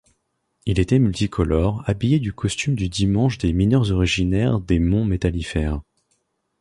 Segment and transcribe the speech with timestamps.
[0.65, 5.79] Il était multicolore, habillé du costume du dimanche des mineurs originaires des monts Métallifères.